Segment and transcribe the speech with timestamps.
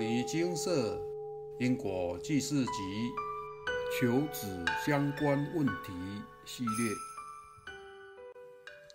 [0.00, 0.98] 尼精舍
[1.58, 2.72] 因果记事集
[4.00, 5.92] 求子相关问题
[6.46, 6.94] 系列。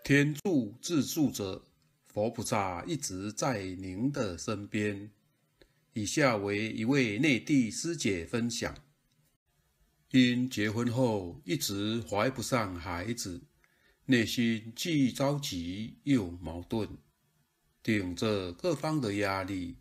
[0.04, 1.64] 天助自助者，
[2.08, 5.12] 佛菩萨一直在您的身边。
[5.94, 8.76] 以下为一位内地师姐分享：
[10.10, 13.44] 因结婚后一直怀不上孩子，
[14.06, 16.98] 内心既着急又矛盾，
[17.84, 19.76] 顶着各方的压力。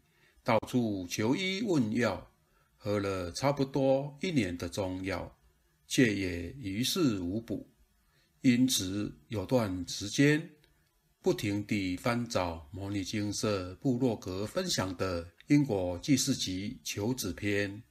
[0.45, 2.30] 到处求医问药，
[2.76, 5.35] 喝了差不多一年的中药，
[5.89, 7.66] 却也于事无补。
[8.43, 10.50] 因此有段时间，
[11.22, 17.82] 不停地翻找牟尼金色部落格分享的因果济世集求子篇。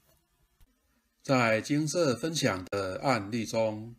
[1.23, 3.95] 在金色分享的案例中，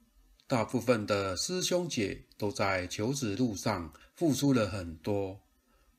[0.46, 5.40] 大部分的师兄姐都在求子路上付出了很多，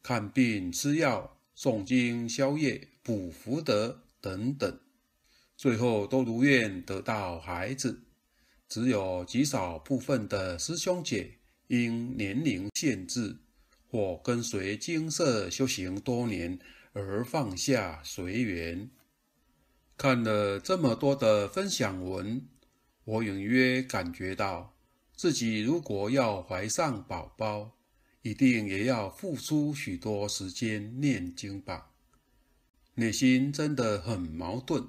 [0.01, 1.34] 看病吃药。
[1.57, 4.79] 诵经、消业、补福德等等，
[5.55, 8.01] 最后都如愿得到孩子。
[8.67, 13.37] 只有极少部分的师兄姐因年龄限制
[13.89, 16.59] 或跟随精舍修行多年
[16.91, 18.89] 而放下随缘。
[19.95, 22.45] 看了这么多的分享文，
[23.05, 24.75] 我隐约感觉到，
[25.15, 27.77] 自己如果要怀上宝宝，
[28.25, 31.91] 一定也要付出许多时间念经吧，
[32.95, 34.83] 内心真的很矛盾。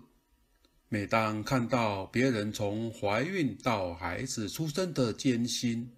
[0.89, 5.93] 每当看到别人从怀孕到孩子出生的艰辛，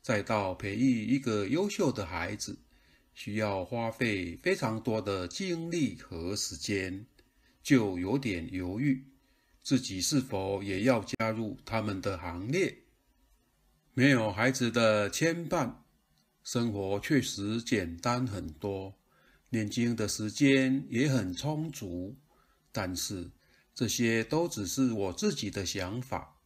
[0.00, 2.56] 再到培育一个优秀的孩子，
[3.14, 7.04] 需要花费非常多的精力和时间，
[7.64, 9.04] 就有点犹豫，
[9.64, 12.78] 自己是否也要加入他们的行列？
[13.92, 15.74] 没有孩子的牵绊。
[16.42, 18.94] 生活确实简单很多，
[19.50, 22.16] 念经的时间也很充足，
[22.72, 23.30] 但是
[23.74, 26.36] 这些都只是我自己的想法。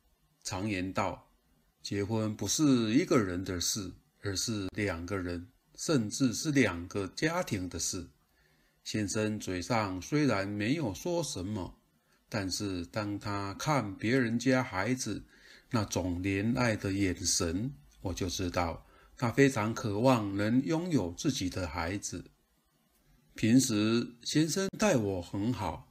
[0.43, 1.31] 常言道，
[1.83, 8.09] 结婚不是一个人的事，而是两个人，甚至是两个家庭的事。
[8.83, 11.79] 先生嘴上虽然没有说什么，
[12.29, 15.25] 但是当他看别人家孩子
[15.71, 18.87] 那种怜爱的眼神，我就知道。
[19.17, 22.25] 他非常渴望能拥有自己的孩子。
[23.35, 25.89] 平时先生待我很好，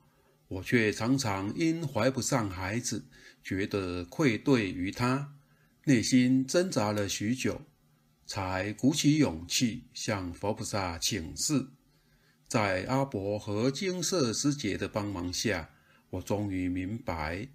[0.48, 3.06] 我却常常因怀不上孩子，
[3.44, 5.36] 觉得愧对于他，
[5.86, 7.62] 内心挣扎了许久，
[8.26, 11.68] 才鼓起勇气向佛菩萨请示。
[12.48, 15.70] 在阿伯和金色师姐的帮忙下，
[16.12, 17.48] 我终于明白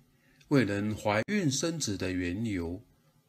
[0.49, 2.83] 未能怀孕生子的缘由。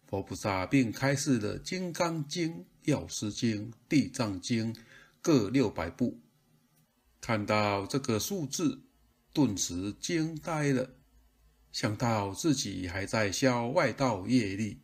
[0.09, 2.51] 佛菩萨并开示了《金刚经》
[2.85, 4.73] 《药师经》《地藏经》
[5.21, 6.19] 各六百部。
[7.21, 8.81] 看到这个数字，
[9.31, 10.95] 顿时惊呆了，
[11.71, 14.81] 想到自己还在消外道业力，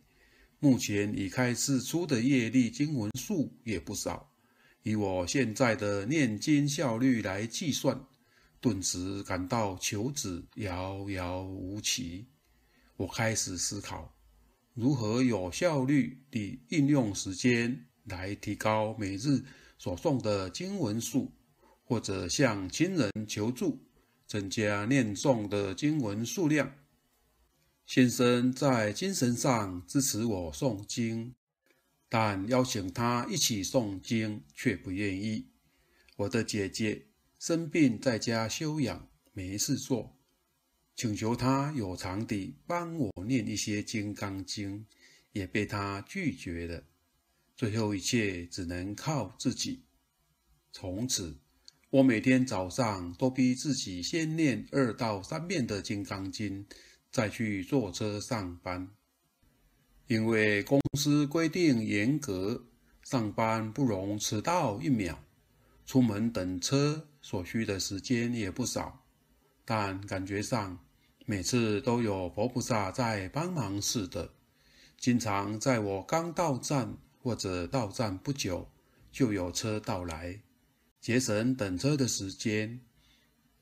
[0.60, 4.30] 目前已开示出的业力经文数也不少。
[4.84, 8.00] 以我现在的念经效率来计算，
[8.60, 12.28] 顿时感到求子遥遥无期。
[12.96, 14.15] 我开始思考。
[14.76, 19.42] 如何有效率地运用时间来提高每日
[19.78, 21.32] 所诵的经文数，
[21.82, 23.80] 或者向亲人求助，
[24.26, 26.70] 增加念诵的经文数量？
[27.86, 31.34] 先生在精神上支持我诵经，
[32.10, 35.46] 但邀请他一起诵经却不愿意。
[36.16, 37.06] 我的姐姐
[37.38, 40.15] 生病在家休养，没事做。
[40.96, 44.80] 请求他有偿地帮我念一些《金刚经》，
[45.32, 46.82] 也被他拒绝了。
[47.54, 49.82] 最后一切只能靠自己。
[50.72, 51.36] 从此，
[51.90, 56.64] 我每天早上都逼自己先念二到三遍的《金刚经》，
[57.10, 58.88] 再去坐车上班。
[60.06, 62.64] 因为公司规定严格，
[63.02, 65.22] 上班不容迟到一秒，
[65.84, 69.04] 出门等车所需的时间也不少，
[69.64, 70.85] 但感觉上，
[71.28, 74.30] 每次都有佛菩萨在帮忙似的，
[74.96, 78.68] 经常在我刚到站或者到站不久，
[79.10, 80.40] 就有车到来，
[81.00, 82.80] 节省等车的时间。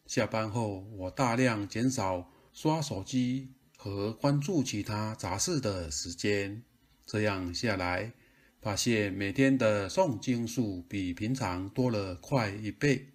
[0.04, 6.62] 下班后，我大量减少刷手机和关注其他杂事的时间。
[7.06, 8.12] 这样下来，
[8.60, 13.08] 发现每天的诵经数比平常多了快一倍。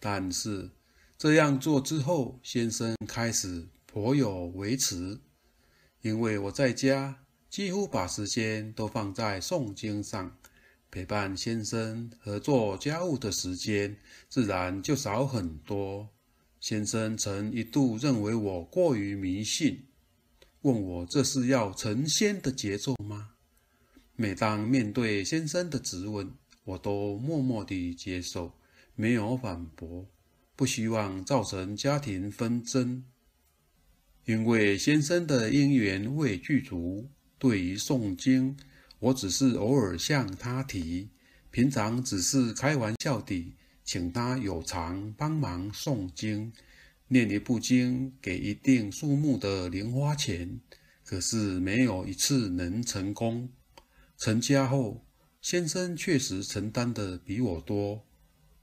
[0.00, 0.70] 但是，
[1.20, 5.20] 这样做之后，先生开始颇有微词，
[6.00, 10.34] 因为我在家几乎把时间都放在诵经上，
[10.90, 13.98] 陪伴先生和做家务的时间
[14.30, 16.08] 自然就少很多。
[16.58, 19.88] 先生曾一度认为我过于迷信，
[20.62, 23.32] 问我这是要成仙的节奏吗？
[24.16, 26.32] 每当面对先生的质问，
[26.64, 28.54] 我都默默地接受，
[28.94, 30.06] 没有反驳，
[30.60, 33.02] 不希望造成家庭纷争。
[34.26, 37.08] 因为先生的因缘未具足，
[37.38, 38.58] 对于诵经，
[38.98, 41.08] 我只是偶尔向他提，
[41.50, 46.52] 平常只是开玩笑地请他有偿帮忙诵经，
[47.08, 50.60] 念一部经给一定数目的零花钱，
[51.06, 53.48] 可是没有一次能成功。
[54.18, 55.06] 成家后，
[55.40, 58.04] 先生确实承担的比我多，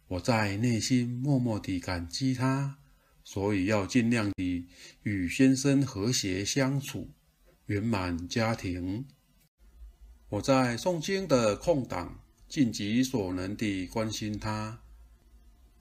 [0.09, 2.77] 我在内心默默地感激他，
[3.23, 4.67] 所以要尽量地
[5.03, 7.09] 与先生和谐相处，
[7.65, 9.05] 圆满家庭。
[10.29, 14.81] 我在诵经的空档，尽己所能地关心他，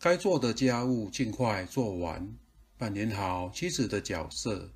[0.00, 2.36] 该做的家务尽快做完，
[2.76, 4.72] 扮演好妻子的角色。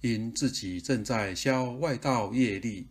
[0.00, 2.88] 因自己正在消外道业力，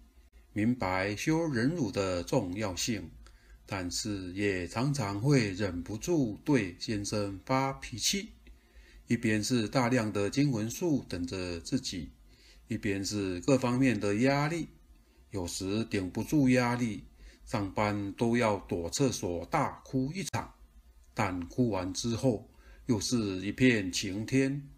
[0.52, 3.12] 明白修忍辱的重要性，
[3.66, 8.30] 但是也常常会忍不住对先生发脾气。
[9.08, 12.10] 一边是大量的经文数等着自己，
[12.68, 14.70] 一边是各方面的压力。
[15.32, 17.04] 有时顶不住压力，
[17.46, 20.54] 上班都要躲厕所大哭一场，
[21.14, 22.50] 但哭完之后
[22.86, 24.70] 又是一片晴天。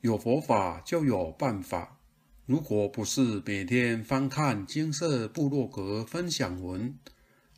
[0.00, 1.98] 有佛法就有办法，
[2.46, 6.96] 如果不是每天翻看金色部落格分享文，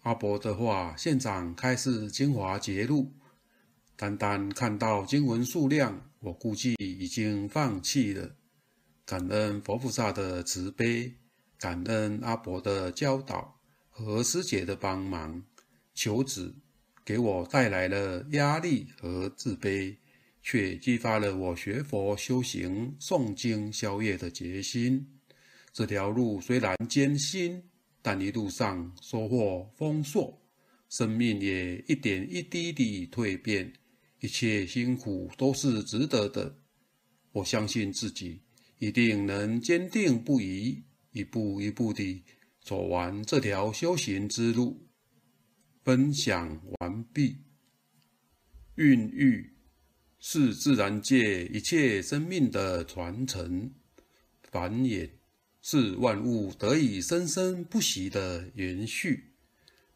[0.00, 3.12] 阿伯的话现场开示精华节录，
[3.97, 8.37] 单单看到经文数量，我估计已经放弃了。
[9.05, 11.14] 感恩佛菩萨的慈悲。
[11.58, 13.61] 感恩阿伯的教导
[13.91, 15.44] 和师姐的帮忙，
[15.93, 16.56] 求子
[17.05, 19.99] 给我带来了压力和自卑，
[20.43, 25.20] 却激发了我学佛修行、诵经消业的决心。
[25.70, 27.62] 这条路虽然艰辛，
[28.02, 30.41] 但一路上收获丰硕，
[30.88, 33.73] 生命也一点一滴地蜕变，
[34.20, 36.58] 一切辛苦都是值得的。
[37.32, 38.43] 我相信自己
[38.79, 40.85] 一定能坚定不移。
[41.12, 42.23] 一步一步地
[42.61, 44.87] 走完这条修行之路。
[45.82, 47.38] 分享完毕。
[48.76, 49.55] 孕育
[50.20, 53.73] 是自然界一切生命的传承，
[54.43, 55.11] 繁衍
[55.62, 59.32] 是万物得以生生不息的延续。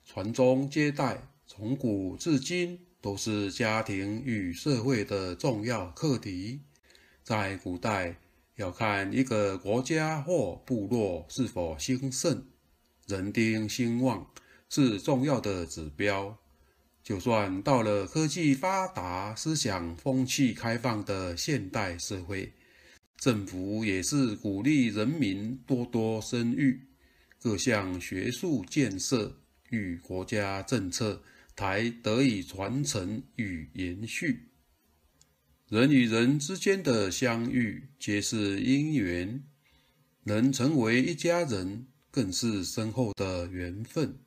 [0.04, 6.60] 传宗接代，从古至今都是家庭与社会的重要课题。
[7.22, 8.16] 在古代，
[8.56, 12.46] 要看一个国家或部落是否兴盛，
[13.06, 14.30] 人丁兴旺
[14.68, 16.36] 是重要的指标。
[17.02, 22.52] 就算到了科技发达、思想风气开放的现代社会，
[23.24, 26.78] 政府也是鼓励人民多多生育，
[27.40, 29.40] 各项学术建设
[29.70, 31.22] 与国家政策
[31.56, 34.50] 才得以传承与延续。
[35.70, 39.42] 人与人之间的相遇皆是因缘，
[40.24, 44.18] 能成为一家人更是深厚的缘分。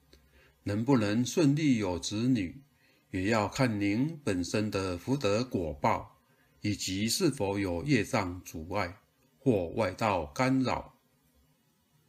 [0.64, 2.64] 能不能顺利有子女，
[3.12, 6.17] 也要看您本身的福德果报，
[6.62, 8.98] 以及是否有业障阻碍
[9.40, 10.94] 或外道干扰。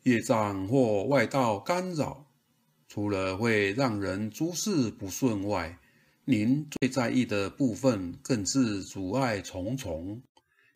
[0.04, 2.26] 业障或外道干扰，
[2.88, 5.78] 除了会让人诸事不顺外，
[6.24, 10.22] 您最在意的部分更是阻碍重重，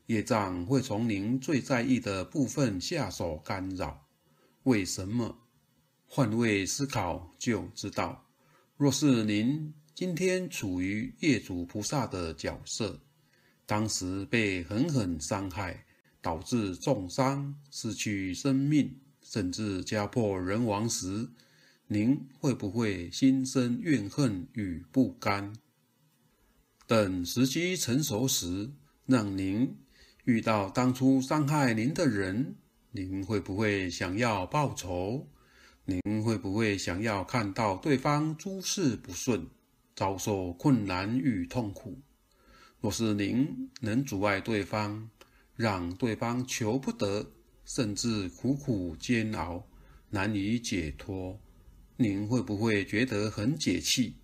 [0.06, 4.06] 业障会从您最在意的部分下手干扰。
[4.64, 5.38] 为什么？
[6.06, 8.26] 换位思考就知道。
[8.76, 13.00] 若是您今天处于业主菩萨的角色，
[13.72, 15.86] 当时被狠狠伤害，
[16.20, 21.26] 导致重伤、失去生命，甚至家破人亡时，
[21.86, 25.54] 您会不会心生怨恨与不甘？
[26.86, 28.70] 等时机成熟时，
[29.06, 29.74] 让您
[30.24, 32.54] 遇到当初伤害您的人，
[32.90, 35.26] 您会不会想要报仇？
[35.86, 39.48] 您会不会想要看到对方诸事不顺，
[39.96, 41.98] 遭受困难与痛苦？
[42.82, 45.08] 若是您能阻碍对方，
[45.54, 47.24] 让对方求不得，
[47.64, 49.64] 甚至苦苦煎熬，
[50.10, 51.38] 难以解脱。
[51.96, 54.16] 您会不会觉得很解气？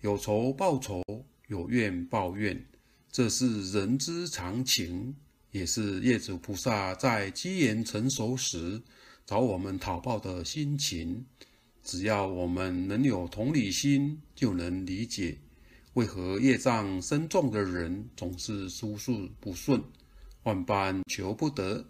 [0.00, 1.02] 有仇报仇，
[1.48, 2.64] 有怨报怨，
[3.12, 5.14] 这是人之常情，
[5.50, 8.80] 也是业主菩萨在机缘成熟时
[9.26, 11.26] 找我们讨报的心情。
[11.82, 15.36] 只要我们能有同理心，就能理解
[15.94, 19.80] 为何业障深重的人总是诸事不顺，
[20.42, 21.86] 万般求不得。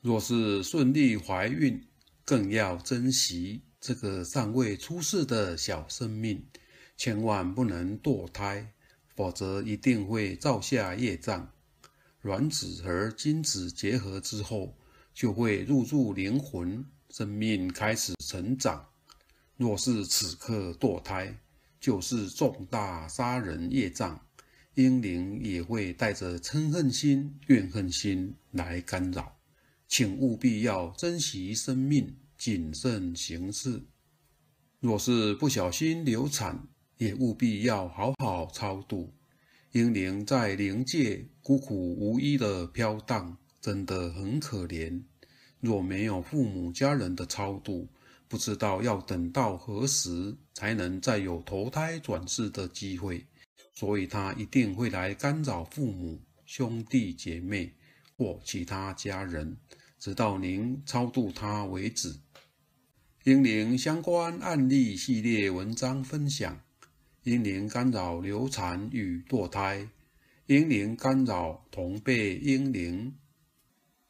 [0.00, 1.86] 若是顺利怀孕，
[2.24, 6.44] 更要珍惜这个尚未出世的小生命，
[6.96, 8.72] 千万不能堕胎，
[9.14, 11.52] 否则一定会造下业障。
[12.22, 14.76] 卵子和精子结合之后，
[15.14, 18.88] 就会入住灵魂，生命开始成长。
[19.56, 21.38] 若是此刻堕胎，
[21.80, 24.20] 就是重大杀人业障，
[24.74, 29.36] 英灵也会带着嗔恨心、怨恨心来干扰。
[29.88, 33.82] 请务必要珍惜生命，谨慎行事。
[34.80, 36.66] 若是不小心流产，
[36.98, 39.12] 也务必要好好超度。
[39.72, 45.02] 英灵在灵界孤苦无依的飘荡，真的很可怜。
[45.60, 47.88] 若没有父母家人的超度，
[48.28, 53.26] 不知道要等到何时才能再有投胎转世的机会。
[53.72, 57.74] 所以他一定会来干扰父母、兄弟姐妹
[58.16, 59.56] 或其他家人。
[59.98, 62.14] 直到您超度他为止。
[63.24, 66.60] 英灵相关案例系列文章分享：
[67.24, 69.88] 英灵干扰流产与堕胎，
[70.46, 73.14] 英灵干扰同辈英灵。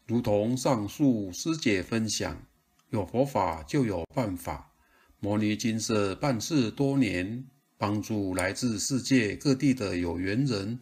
[0.06, 2.46] 如同上述师姐分享，
[2.90, 4.72] 有佛法就有办法。
[5.18, 7.44] 摩尼金色办事多年，
[7.76, 10.78] 帮助来自世界各地的有缘人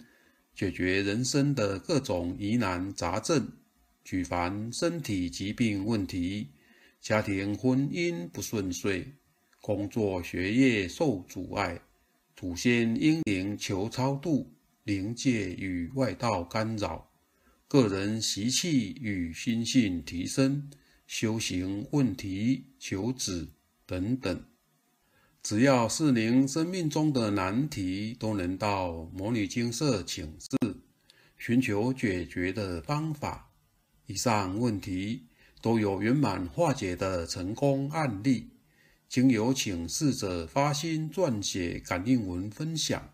[0.55, 3.49] 解决人生的各种疑难杂症。
[4.05, 6.51] 举凡身体疾病问题、
[7.01, 9.07] 家庭婚姻不顺遂、
[9.63, 11.81] 工作学业受阻碍、
[12.37, 17.09] 祖先英灵求超度、灵界与外道干扰、
[17.67, 20.71] 个人习气与心性提升、
[21.07, 23.49] 修行问题求子
[23.87, 24.45] 等等，
[25.43, 30.77] 只要是您生命中的难题，都能到摩尼精舍请示，
[31.37, 33.51] 寻求解决的方法。
[34.07, 35.27] 以上问题
[35.61, 38.51] 都有圆满化解的成功案例，
[39.09, 43.11] 经由请示者发心撰写感应文分享，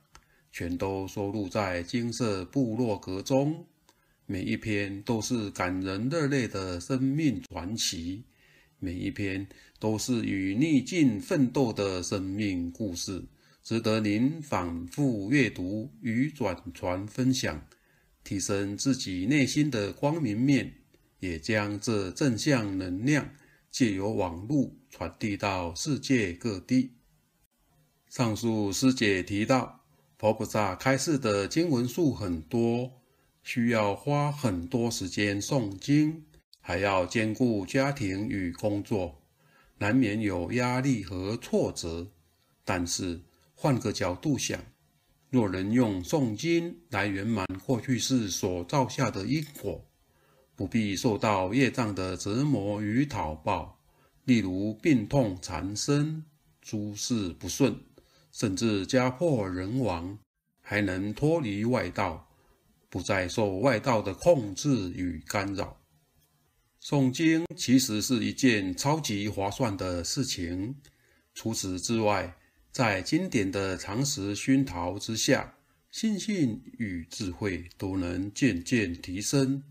[0.50, 3.66] 全都收录在精舍部落格中。
[4.30, 8.22] 每一篇都是感人热泪的生命传奇，
[8.78, 9.44] 每一篇
[9.80, 13.24] 都是与逆境奋斗的生命故事，
[13.64, 17.60] 值得您反复阅读与转传分享，
[18.22, 20.74] 提升自己内心的光明面。
[21.18, 23.28] 也将这正向能量
[23.68, 26.92] 借由网络传递到世界各地。
[28.08, 29.84] 上述师姐提到，
[30.16, 32.99] 佛菩萨开示的经文数很多，
[33.52, 36.22] 需要花很多时间诵经，
[36.60, 39.20] 还要兼顾家庭与工作，
[39.78, 42.06] 难免有压力和挫折。
[42.64, 43.20] 但是
[43.56, 44.64] 换个角度想，
[45.30, 49.84] 若能用诵经来圆满过去世所造下的因果。
[50.54, 53.80] 不必受到业障的折磨与讨报，
[54.26, 56.24] 例如病痛缠身、
[56.62, 57.76] 诸事不顺，
[58.30, 60.16] 甚至家破人亡，
[60.62, 62.29] 还能脱离外道，
[62.90, 65.80] 不再受外道的控制与干扰。
[66.82, 70.74] 诵经其实是一件超级划算的事情。
[71.34, 72.36] 除此之外，
[72.72, 75.54] 在经典的常识熏陶之下，
[75.90, 79.62] 心性与智慧都能渐渐提升。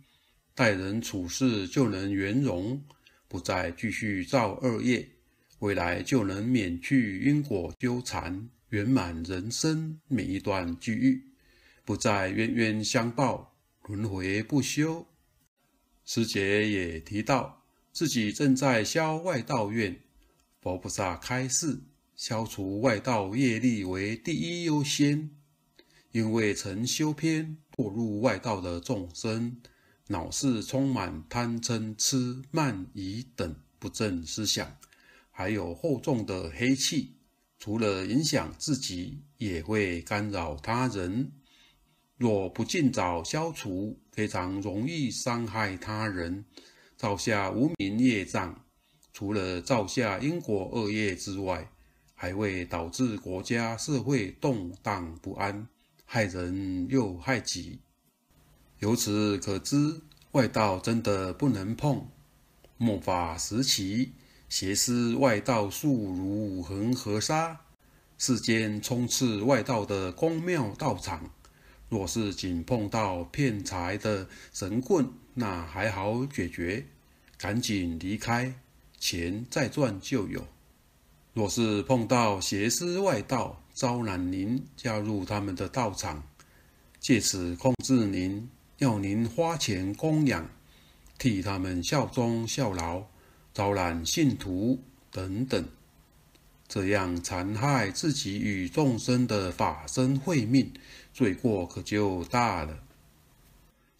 [0.55, 2.83] 待人处事就能圆融，
[3.27, 5.07] 不再继续造恶业，
[5.59, 11.28] 未来就能免去因果纠缠，圆满人生每一段际遇，
[11.89, 13.55] 不再冤冤相报，
[13.88, 15.08] 轮回不休。
[16.05, 20.00] 师姐也提到，自己正在消外道愿，
[20.62, 21.81] 佛菩萨开示，
[22.15, 25.31] 消除外道业力为第一优先，
[26.12, 29.60] 因为曾修偏堕入外道的众生。
[30.10, 34.77] 脑是充满贪嗔痴慢疑等不正思想，
[35.31, 37.15] 还有厚重的黑气，
[37.58, 41.31] 除了影响自己，也会干扰他人。
[42.19, 46.43] 若不尽早消除，非常容易伤害他人，
[46.97, 48.61] 造下无明业障。
[49.13, 51.71] 除了造下因果恶业之外，
[52.13, 55.65] 还会导致国家社会动荡不安，
[56.03, 57.79] 害人又害己。
[58.79, 60.01] 由此可知，
[60.33, 62.05] 外道真的不能碰。
[62.75, 64.11] 末法时期，
[64.49, 67.61] 邪思外道术如恒河沙，
[68.17, 71.31] 世间充斥外道的宫庙道场。
[71.89, 76.86] 若是仅碰到骗财的神棍，那还好解决，
[77.38, 78.53] 赶紧离开，
[79.00, 80.46] 钱再赚就有。
[81.34, 86.24] 若是碰到邪师外道招揽您加入他们的道场，
[87.00, 90.48] 借此控制您，要您花钱供养，
[91.17, 93.03] 替他们效忠效劳，
[93.53, 94.79] 招揽信徒
[95.12, 95.65] 等等，
[96.69, 100.71] 这样残害自己与众生的法身慧命，
[101.11, 102.83] 罪过可就大了。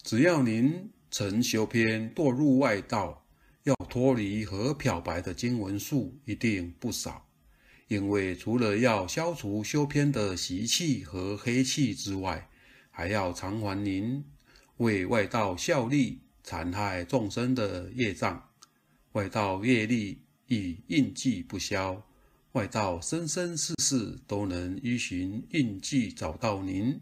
[0.04, 3.26] 只要您曾修偏堕入外道，
[3.64, 7.26] 要脱离和漂白的经文数一定不少。
[7.88, 12.48] 因为除了要消除修偏的习气和黑气之外，
[12.92, 14.24] 还要偿还您
[14.78, 18.48] 为外道效力、残害众生的业障。
[19.14, 22.06] 外道业力已印记不消，
[22.60, 27.00] 外道生生世世都能依循印记找到您。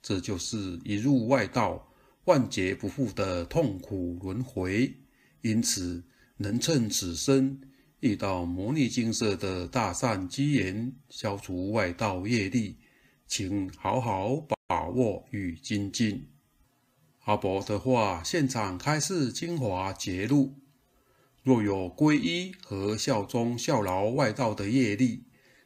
[0.00, 1.92] 这就是一入外道，
[2.24, 4.90] 万劫不复的痛苦轮回。
[5.42, 6.02] 因此，
[6.38, 7.60] 能趁此生。
[8.00, 12.78] 遇到牟尼金色的大善机缘，消除外道业力，
[13.26, 14.34] 请好好
[14.66, 16.26] 把握与精进。
[17.24, 20.54] 阿伯的话，现场开示精华节录：
[21.46, 25.22] 若有皈依和效忠效劳外道的业力，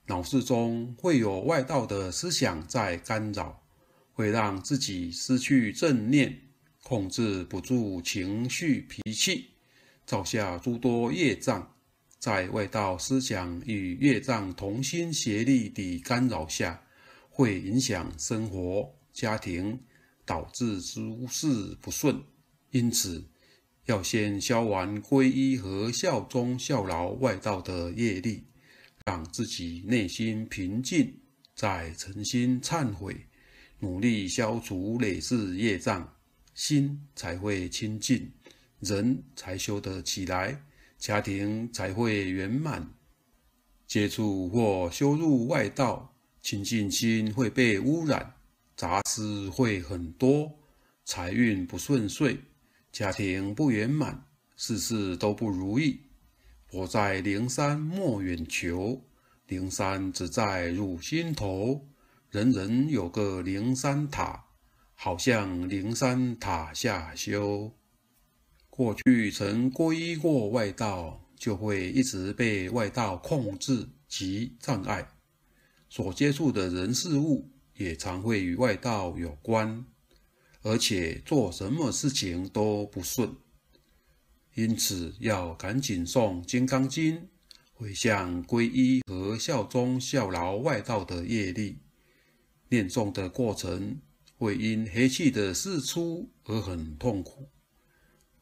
[0.09, 3.63] 脑室中会有外道的思想在干扰，
[4.13, 6.39] 会让自己失去正念，
[6.83, 9.53] 控制不住情绪脾气，
[10.05, 11.75] 造下诸多业障。
[12.19, 16.83] 在外道思想与业障同心协力的干扰下，
[17.31, 19.81] 会影响生活、家庭，
[20.27, 22.23] 导致诸事不顺。
[22.71, 23.25] 因此，
[23.87, 28.45] 要先消完皈依和效忠效劳外道的业力，
[29.05, 31.19] 让自己内心平静，
[31.55, 33.27] 再诚心忏悔，
[33.79, 36.17] 努力消除累世业障，
[36.55, 38.31] 心才会清净，
[38.79, 40.63] 人才修得起来。
[40.99, 42.87] 家庭才会圆满。
[43.87, 48.35] 接触或修入外道，清净心会被污染，
[48.77, 50.53] 杂事会很多，
[51.07, 52.39] 财运不顺遂，
[52.93, 54.27] 家庭不圆满，
[54.57, 56.01] 事事都不如意。
[56.73, 59.05] 我在灵山莫远求，
[59.47, 61.87] 灵山只在汝心头。
[62.31, 64.45] 人人有个灵山塔，
[64.95, 67.73] 好像灵山塔下修。
[68.69, 75.09] 过去曾皈依过外道，就会一直被外道控制及障碍，
[75.89, 79.85] 所接触的人事物也常会与外道有关，
[80.63, 83.35] 而且做什么事情都不顺。
[84.55, 87.17] 因此，要赶紧诵《金刚经》，
[87.73, 91.79] 回向皈依和效忠效劳外道的业力。
[92.69, 94.01] 念诵的过程
[94.37, 97.49] 会因黑气的释出而很痛苦。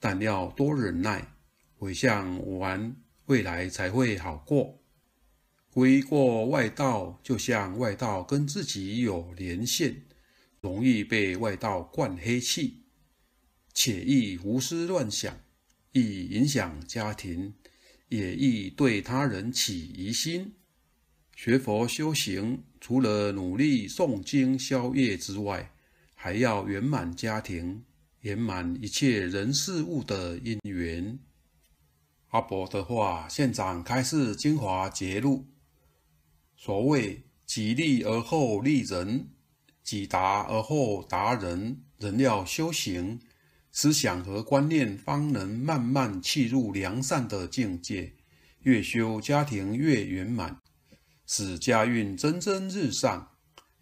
[0.00, 1.34] 但要多忍耐，
[1.76, 4.80] 回向完，未来才会好过。
[5.70, 10.02] 归过外道，就像外道跟自己有连线，
[10.60, 12.82] 容易被外道灌黑气，
[13.72, 15.38] 且易胡思乱想，
[15.92, 17.54] 易影响家庭，
[18.08, 20.54] 也易对他人起疑心。
[21.36, 25.72] 学佛修行，除了努力诵经消业之外，
[26.14, 27.84] 还要圆满家庭。
[28.22, 31.20] 圆满一切人事物的因缘。
[32.30, 35.46] 阿伯的话，现场开示精华节录。
[36.56, 39.28] 所谓“己利而后利人，
[39.88, 43.18] 己达而后达人”，人要修行，
[43.72, 48.12] 思想和观念方能慢慢契入良善的境界。
[48.64, 50.60] 越修家庭越圆满，
[51.26, 53.30] 使家运蒸蒸日上；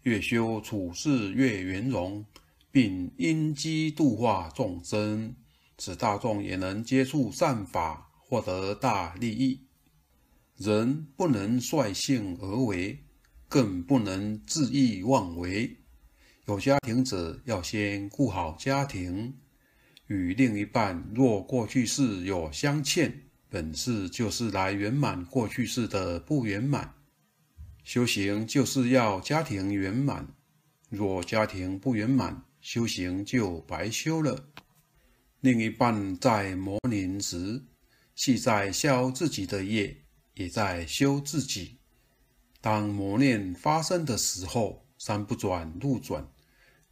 [0.03, 2.25] 越修处事越圆融。
[2.69, 5.35] 并因机度化众生，
[5.79, 9.65] 使大众也能接触善法，获得大利益。
[10.57, 13.03] 人不能率性而为，
[13.47, 15.77] 更不能恣意妄为。
[16.47, 19.35] 有家庭者要先顾好家庭，
[20.05, 26.93] 与另一半若过去世有相欠，本世就是来圆满过去世的不圆满。
[27.83, 30.35] 修行就是要家庭圆满，
[30.89, 34.47] 若家庭不圆满，修行就白修了。
[35.41, 37.61] 另一半在磨练时，
[38.15, 39.97] 系在消自己的业，
[40.35, 41.79] 也在修自己。
[42.61, 46.25] 当磨练发生的时候，山不转路转，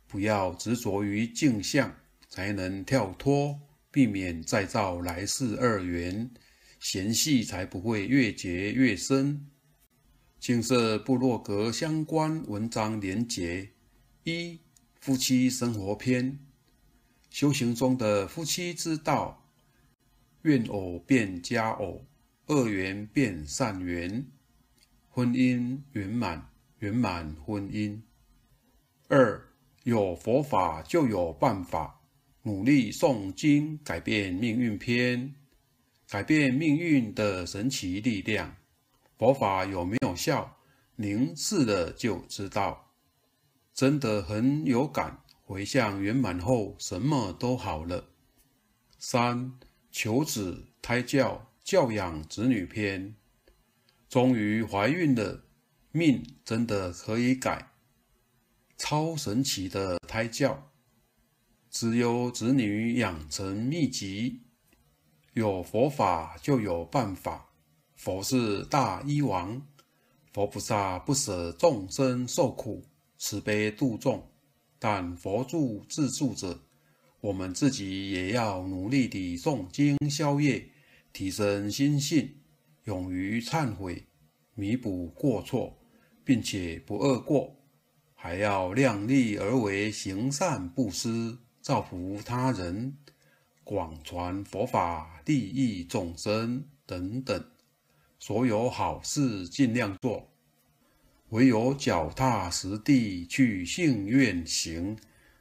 [0.07, 1.95] 不要执着于镜像，
[2.29, 3.59] 才能跳脱，
[3.91, 6.29] 避免再造来世二缘，
[6.79, 9.47] 嫌隙才不会越结越深。
[10.39, 13.71] 精舍部落格相关文章连结
[14.23, 14.59] 一。
[15.01, 16.39] 夫妻生活篇，
[17.29, 19.47] 修行中的夫妻之道，
[20.41, 22.07] 怨偶变佳偶，
[22.47, 24.25] 恶缘变善缘。
[25.09, 28.01] 婚姻圆满，圆满婚姻。
[29.07, 29.47] 二，
[29.85, 32.01] 有佛法就有办法，
[32.41, 35.35] 努力诵经改变命运篇，
[36.09, 38.55] 改变命运的神奇力量。
[39.15, 40.57] 佛法有没有效？
[40.95, 42.93] 您试了就知道，
[43.75, 45.19] 真的很有感。
[45.43, 48.05] 回向圆满后，什么都好了。
[48.97, 49.53] 三，
[49.91, 53.13] 求子胎教教养子女篇，
[54.09, 55.43] 终于怀孕了，
[55.91, 57.74] 命真的可以改。
[58.77, 60.71] 超神奇的胎教，
[61.69, 64.41] 只有子女养成秘籍，
[65.33, 67.49] 有佛法就有办法。
[67.95, 69.65] 佛是大医王，
[70.33, 72.83] 佛菩萨不舍众生受苦，
[73.17, 74.29] 慈悲度众。
[74.77, 76.61] 但佛助自助者，
[77.21, 80.69] 我们自己也要努力地诵经消业，
[81.13, 82.35] 提升心性，
[82.83, 84.05] 勇于忏悔，
[84.53, 85.75] 弥补过错，
[86.25, 87.55] 并且不恶过。
[88.27, 92.97] 还要量力而为，行善布施，造福他人，
[93.63, 97.45] 广传佛法，利益众生等等，
[98.17, 100.27] 所有好事尽量做。
[101.29, 104.97] 唯有脚踏实地去信愿行，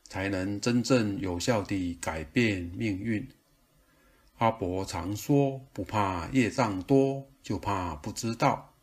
[0.07, 3.27] 才能真正有效地改变命运。
[4.37, 8.75] 阿伯常说，不怕业障多，就怕不知道。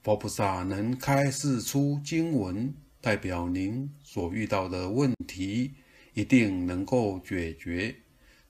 [0.00, 2.72] 佛菩萨能开示出经文。
[3.02, 5.72] 代表您所遇到的问题
[6.14, 7.96] 一定能够解决，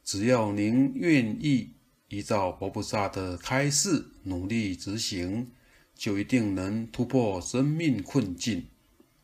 [0.04, 1.70] 只要您愿意
[2.08, 5.50] 依照佛菩萨的开示努力执行，
[5.94, 8.66] 就一定能突破生命困境，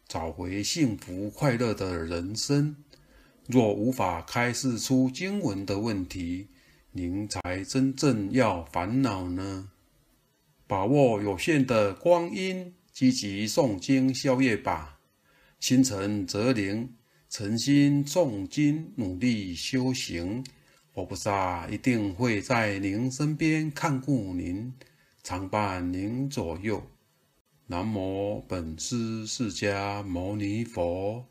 [0.06, 2.74] 找回幸福快乐的人生。
[3.46, 6.48] 若无法开示出经文的问题，
[6.92, 9.68] 您才真正要烦恼呢。
[10.66, 14.97] 把握有限的光阴，积极诵经消业吧。
[15.60, 16.94] 心诚则灵，
[17.28, 20.44] 诚心诵经，努力修行，
[20.94, 24.72] 佛菩萨一定会在您身边看顾您，
[25.22, 26.82] 常伴您左右。
[27.66, 31.26] 南无本师释迦牟尼佛。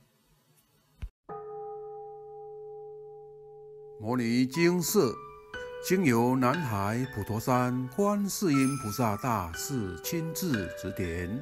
[4.00, 5.16] 牟尼精舍，
[5.88, 11.42] 经由南海普陀山观世音菩萨大士亲自指点。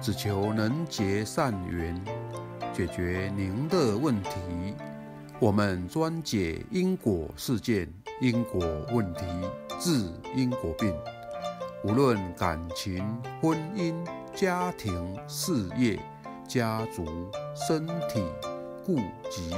[0.00, 2.00] 只求能结善缘。
[2.72, 4.30] 解决您的问题，
[5.38, 7.86] 我们专解因果事件、
[8.20, 8.60] 因果
[8.92, 9.24] 问题，
[9.78, 10.94] 治因果病。
[11.82, 13.04] 无论感情、
[13.40, 13.94] 婚姻、
[14.34, 15.98] 家庭、事业、
[16.46, 17.04] 家族、
[17.54, 18.22] 身体、
[18.84, 18.96] 户
[19.30, 19.54] 籍、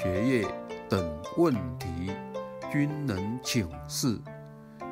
[0.00, 0.46] 学业
[0.88, 2.12] 等问题，
[2.70, 4.18] 均能请示。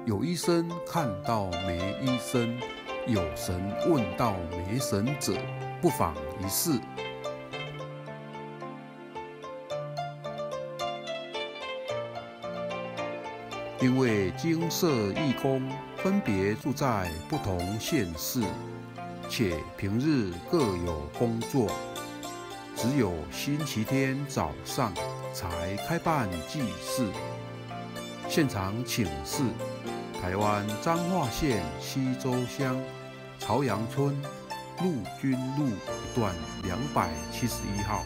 [0.07, 2.57] 有医生看到没医生，
[3.11, 5.35] 有神问道没神者，
[5.83, 6.79] 不妨一试。
[13.81, 18.45] 因为金色义工分别住在不同县市，
[19.29, 21.67] 且平日各有工作，
[22.77, 24.93] 只有星期天早上
[25.33, 27.11] 才开办祭祀。
[28.29, 29.43] 现场请示：
[30.23, 32.81] 台湾彰化县溪州乡
[33.41, 34.15] 朝阳村
[34.83, 38.05] 陆军路一段两百七十一号。